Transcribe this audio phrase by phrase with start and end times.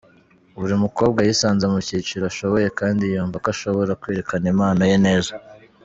[0.59, 5.33] Buri mukobwa yisanze mu cyiciro ashoboye kandi yumva ko ashobora kwerekana impano ye neza.